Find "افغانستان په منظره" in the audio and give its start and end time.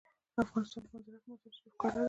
0.45-1.17